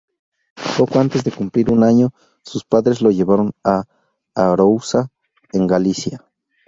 [0.75, 2.11] Poco antes de cumplir un año,
[2.41, 3.83] sus padres lo llevaron a
[4.33, 5.11] Arousa,
[5.53, 6.25] en Galicia.